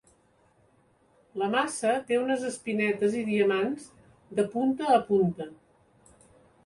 La 1.41 1.49
maça 1.55 1.91
té 2.07 2.17
unes 2.21 2.47
espinetes 2.51 3.19
i 3.21 3.23
diamants, 3.29 3.85
de 4.41 4.47
punta 4.55 4.93
a 4.97 5.01
punta. 5.11 5.51